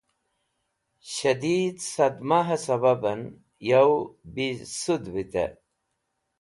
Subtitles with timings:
[1.13, 3.21] Shadeed Sadmahe Sababen
[3.69, 3.91] Yow
[4.33, 5.51] Bisud Vitey